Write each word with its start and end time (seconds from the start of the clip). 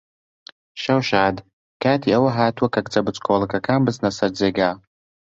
شەو 0.81 0.99
شاد! 1.09 1.35
کاتی 1.81 2.13
ئەوە 2.13 2.31
هاتووە 2.37 2.69
کە 2.73 2.79
کچە 2.85 2.99
بچکۆڵەکەکان 3.05 3.79
بچنە 3.85 4.11
سەر 4.17 4.31
جێگا. 4.39 4.71